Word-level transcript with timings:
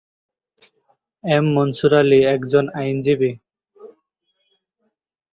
M 1.23 1.45
Mansur 1.55 1.93
Ali 1.93 2.19
একজন 2.35 2.65
আইনজীবী। 2.79 3.31